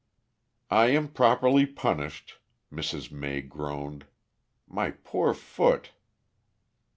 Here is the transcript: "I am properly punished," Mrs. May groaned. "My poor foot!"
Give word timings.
"I 0.71 0.87
am 0.87 1.09
properly 1.09 1.67
punished," 1.67 2.39
Mrs. 2.73 3.11
May 3.11 3.41
groaned. 3.41 4.07
"My 4.67 4.89
poor 4.89 5.35
foot!" 5.35 5.91